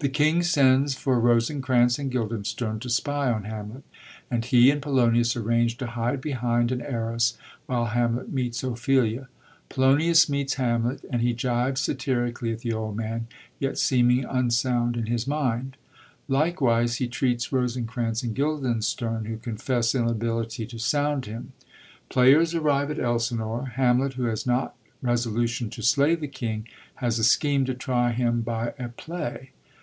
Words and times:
The 0.00 0.08
king 0.08 0.44
sends 0.44 0.94
for 0.94 1.18
Rosencrantz 1.18 1.98
and 1.98 2.08
Guildenstem 2.08 2.78
to 2.82 2.88
spy 2.88 3.32
on 3.32 3.42
Hamlet, 3.42 3.82
and 4.30 4.44
he 4.44 4.70
and 4.70 4.80
Polonius 4.80 5.34
arrange 5.34 5.76
to 5.78 5.88
hide 5.88 6.20
behind 6.20 6.70
an 6.70 6.80
arras 6.80 7.36
while 7.66 7.86
Hamlet 7.86 8.32
meets 8.32 8.62
Ophelia. 8.62 9.26
Polonius 9.68 10.28
meets 10.28 10.54
Hamlet, 10.54 11.04
and 11.10 11.20
he 11.20 11.34
gibes 11.34 11.78
satirically 11.80 12.52
at 12.52 12.60
the 12.60 12.72
old 12.72 12.96
man, 12.96 13.26
yet 13.58 13.76
seeming 13.76 14.24
unsound 14.24 14.96
in 14.96 15.06
his 15.06 15.26
mind. 15.26 15.76
Likewise 16.28 16.98
he 16.98 17.08
treats 17.08 17.46
Hosencrantz 17.46 18.22
and 18.22 18.36
Guildenstern, 18.36 19.24
who 19.24 19.36
confess 19.36 19.96
inability 19.96 20.64
to 20.66 20.78
sound 20.78 21.26
him. 21.26 21.54
Players 22.08 22.54
arrive 22.54 22.92
at 22.92 23.00
Elsinore; 23.00 23.70
Hamlet, 23.74 24.12
who 24.14 24.26
has 24.26 24.46
not 24.46 24.76
resolution 25.02 25.70
to 25.70 25.82
slay 25.82 26.14
the 26.14 26.28
king, 26.28 26.68
has 27.02 27.18
a 27.18 27.24
scheme 27.24 27.64
to 27.64 27.74
try 27.74 28.12
him 28.12 28.42
by 28.42 28.74
a 28.78 28.88
play. 28.90 29.50